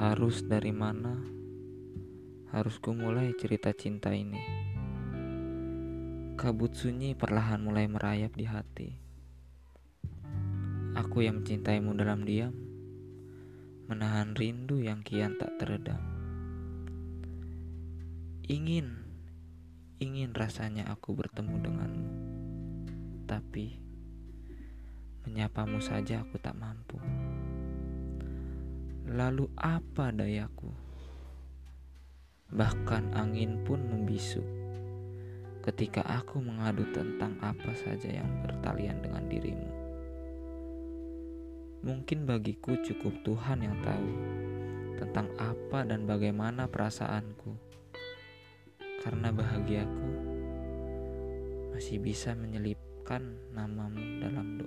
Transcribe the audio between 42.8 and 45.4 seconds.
cukup Tuhan yang tahu tentang